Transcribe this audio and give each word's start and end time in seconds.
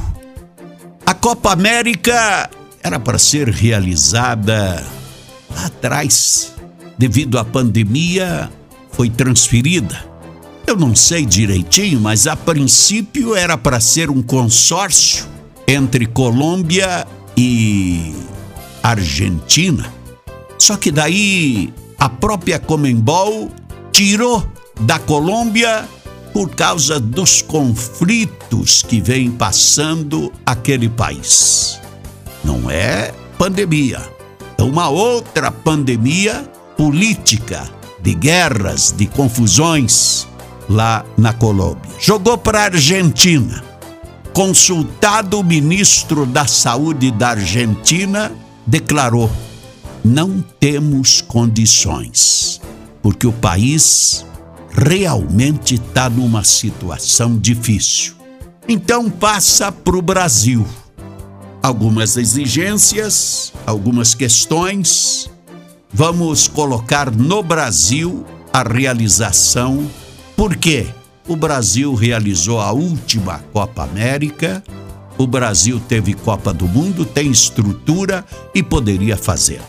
A 1.05 1.13
Copa 1.13 1.52
América 1.52 2.49
era 2.81 2.99
para 2.99 3.19
ser 3.19 3.49
realizada 3.49 4.83
lá 5.51 5.67
atrás. 5.67 6.55
Devido 6.97 7.37
à 7.37 7.45
pandemia, 7.45 8.49
foi 8.91 9.07
transferida. 9.07 10.03
Eu 10.65 10.75
não 10.75 10.95
sei 10.95 11.27
direitinho, 11.27 11.99
mas 11.99 12.25
a 12.25 12.35
princípio 12.35 13.35
era 13.35 13.55
para 13.55 13.79
ser 13.79 14.09
um 14.09 14.23
consórcio 14.23 15.29
entre 15.72 16.05
Colômbia 16.05 17.08
e 17.38 18.14
Argentina. 18.84 19.91
Só 20.58 20.76
que 20.76 20.91
daí 20.91 21.73
a 21.98 22.09
própria 22.09 22.59
Comembol 22.59 23.50
tirou 23.92 24.45
da 24.81 25.00
Colômbia 25.00 25.88
por 26.34 26.50
causa 26.50 27.00
dos 27.00 27.42
conflitos 27.42 28.84
que 28.84 29.00
vem 29.00 29.31
passando 29.31 30.31
aquele 30.45 30.90
país. 30.90 31.80
Não 32.44 32.70
é 32.70 33.14
pandemia, 33.38 34.02
é 34.58 34.64
uma 34.64 34.90
outra 34.90 35.52
pandemia 35.52 36.44
política, 36.76 37.70
de 38.02 38.14
guerras, 38.14 38.94
de 38.95 39.06
confusões 39.06 40.28
lá 40.67 41.06
na 41.17 41.31
Colômbia. 41.31 41.92
Jogou 42.00 42.38
para 42.38 42.62
a 42.62 42.64
Argentina. 42.64 43.70
Consultado 44.34 45.40
o 45.40 45.44
ministro 45.44 46.26
da 46.26 46.48
Saúde 46.48 47.12
da 47.12 47.30
Argentina, 47.30 48.31
declarou: 48.66 49.30
não 50.03 50.44
temos 50.59 51.22
condições, 51.22 52.61
porque 53.02 53.28
o 53.28 53.33
país 53.33 54.25
realmente 54.72 55.75
está 55.75 56.09
numa 56.09 56.44
situação 56.44 57.38
difícil. 57.38 58.14
Então 58.67 59.09
passa 59.09 59.72
para 59.72 59.97
o 59.97 60.02
Brasil. 60.02 60.66
Algumas 61.61 62.16
exigências, 62.16 63.52
algumas 63.66 64.13
questões. 64.13 65.30
Vamos 65.94 66.47
colocar 66.47 67.11
no 67.11 67.44
Brasil 67.44 68.25
a 68.53 68.63
realização. 68.63 69.91
Por 70.38 70.56
quê? 70.56 70.88
O 71.27 71.36
Brasil 71.36 71.94
realizou 71.94 72.59
a 72.59 72.72
última 72.72 73.39
Copa 73.53 73.83
América. 73.83 74.64
O 75.17 75.28
Brasil 75.28 75.80
teve 75.88 76.13
Copa 76.13 76.53
do 76.53 76.67
Mundo, 76.67 77.05
tem 77.05 77.30
estrutura 77.30 78.25
e 78.55 78.63
poderia 78.63 79.16
fazer. 79.16 79.61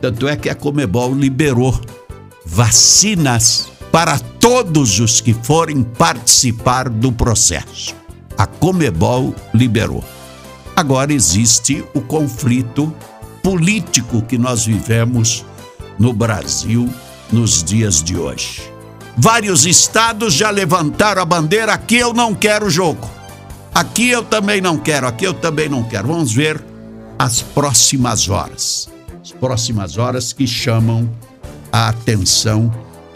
Tanto 0.00 0.28
é 0.28 0.36
que 0.36 0.50
a 0.50 0.54
Comebol 0.54 1.14
liberou 1.14 1.80
vacinas 2.44 3.68
para 3.90 4.18
todos 4.18 5.00
os 5.00 5.20
que 5.20 5.32
forem 5.32 5.82
participar 5.82 6.88
do 6.88 7.12
processo. 7.12 7.94
A 8.36 8.46
Comebol 8.46 9.34
liberou. 9.54 10.04
Agora 10.74 11.12
existe 11.12 11.84
o 11.94 12.00
conflito 12.00 12.92
político 13.42 14.22
que 14.22 14.38
nós 14.38 14.64
vivemos 14.64 15.44
no 15.98 16.12
Brasil 16.12 16.88
nos 17.30 17.62
dias 17.62 18.02
de 18.02 18.16
hoje. 18.16 18.71
Vários 19.16 19.66
estados 19.66 20.34
já 20.34 20.50
levantaram 20.50 21.22
a 21.22 21.24
bandeira: 21.24 21.72
aqui 21.72 21.96
eu 21.96 22.12
não 22.12 22.34
quero 22.34 22.70
jogo. 22.70 23.10
Aqui 23.74 24.08
eu 24.08 24.22
também 24.22 24.60
não 24.60 24.76
quero, 24.76 25.06
aqui 25.06 25.24
eu 25.24 25.34
também 25.34 25.68
não 25.68 25.82
quero. 25.82 26.08
Vamos 26.08 26.32
ver 26.32 26.62
as 27.18 27.40
próximas 27.40 28.28
horas. 28.28 28.88
As 29.22 29.32
próximas 29.32 29.96
horas 29.96 30.32
que 30.32 30.46
chamam 30.46 31.08
a 31.72 31.88
atenção 31.88 32.72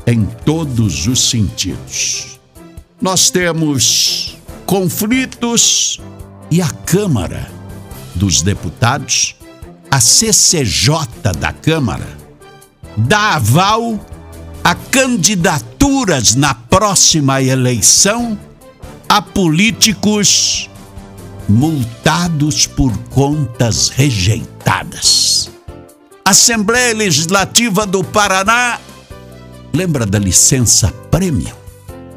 em 0.07 0.25
todos 0.45 1.07
os 1.07 1.29
sentidos. 1.29 2.39
Nós 3.01 3.29
temos 3.29 4.39
conflitos 4.65 6.01
e 6.51 6.63
a 6.63 6.71
Câmara 6.71 7.51
dos 8.15 8.41
Deputados, 8.41 9.37
a 9.91 10.01
CCJ 10.01 11.33
da 11.39 11.53
Câmara, 11.53 12.09
dá 12.97 13.35
aval 13.35 14.01
a 14.65 14.75
candidaturas 15.97 16.35
na 16.35 16.53
próxima 16.55 17.41
eleição 17.41 18.39
a 19.09 19.23
políticos 19.23 20.69
multados 21.49 22.67
por 22.67 22.97
contas 23.11 23.89
rejeitadas. 23.89 25.51
Assembleia 26.25 26.95
Legislativa 26.95 27.87
do 27.87 28.05
Paraná 28.05 28.79
lembra 29.73 30.05
da 30.05 30.19
licença 30.19 30.93
prêmio? 31.11 31.55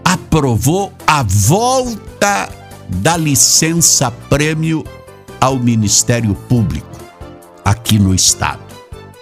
Aprovou 0.03 0.91
a 1.07 1.23
volta 1.23 2.49
da 2.89 3.15
licença 3.15 4.11
prêmio 4.11 4.83
ao 5.39 5.57
Ministério 5.57 6.33
Público 6.33 6.99
aqui 7.63 7.99
no 7.99 8.13
estado. 8.13 8.61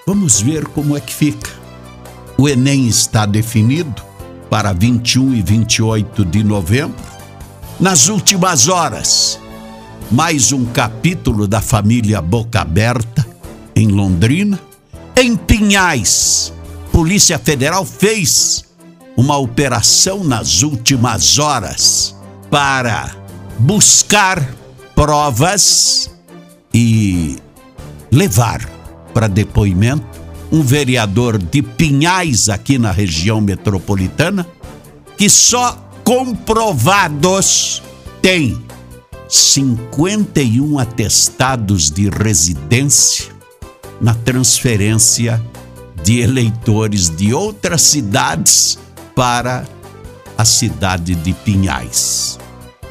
Vamos 0.05 0.41
ver 0.41 0.65
como 0.67 0.95
é 0.95 1.01
que 1.01 1.13
fica. 1.13 1.51
O 2.37 2.47
Enem 2.47 2.87
está 2.87 3.25
definido 3.25 4.06
para 4.49 4.73
21 4.73 5.35
e 5.35 5.41
28 5.41 6.25
de 6.25 6.43
novembro. 6.43 6.95
Nas 7.79 8.07
últimas 8.07 8.67
horas, 8.67 9.39
mais 10.09 10.51
um 10.51 10.65
capítulo 10.65 11.47
da 11.47 11.61
família 11.61 12.21
Boca 12.21 12.61
Aberta 12.61 13.25
em 13.75 13.87
Londrina. 13.87 14.59
Em 15.15 15.35
Pinhais, 15.35 16.53
Polícia 16.91 17.37
Federal 17.37 17.85
fez 17.85 18.65
uma 19.15 19.37
operação 19.37 20.23
nas 20.23 20.63
últimas 20.63 21.39
horas 21.39 22.15
para 22.49 23.15
buscar 23.59 24.47
provas 24.95 26.09
e 26.73 27.37
levar 28.11 28.67
para 29.13 29.27
depoimento 29.27 30.16
um 30.51 30.61
vereador 30.61 31.37
de 31.37 31.61
Pinhais 31.61 32.49
aqui 32.49 32.77
na 32.77 32.91
região 32.91 33.41
metropolitana 33.41 34.47
que 35.17 35.29
só 35.29 35.73
comprovados 36.03 37.81
tem 38.21 38.61
51 39.27 40.79
atestados 40.79 41.91
de 41.91 42.09
residência 42.09 43.35
na 43.99 44.13
transferência 44.13 45.43
de 46.03 46.19
eleitores 46.19 47.09
de 47.09 47.33
outras 47.33 47.81
cidades 47.81 48.79
para 49.15 49.65
a 50.37 50.45
cidade 50.45 51.15
de 51.15 51.33
Pinhais. 51.33 52.37